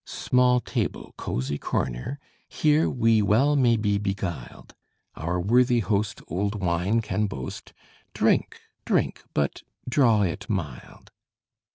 Small 0.03 0.61
table 0.61 1.13
cozy 1.15 1.59
corner 1.59 2.17
here 2.49 2.89
We 2.89 3.21
well 3.21 3.55
may 3.55 3.77
be 3.77 3.99
beguiled; 3.99 4.73
Our 5.13 5.39
worthy 5.39 5.81
host 5.81 6.23
old 6.27 6.55
wine 6.59 7.01
can 7.01 7.27
boast: 7.27 7.71
Drink, 8.15 8.61
drink 8.83 9.23
but 9.35 9.61
draw 9.87 10.23
it 10.23 10.49
mild! 10.49 11.11